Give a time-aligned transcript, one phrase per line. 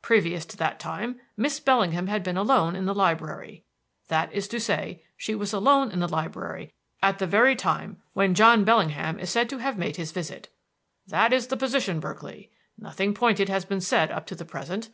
[0.00, 3.64] Previous to that time Miss Bellingham had been alone in the library;
[4.08, 6.72] that is to say, she was alone in the library
[7.02, 10.48] at the very time when John Bellingham is said to have made his visit.
[11.06, 12.50] That is the position, Berkeley.
[12.78, 14.82] Nothing pointed has been said up to the present.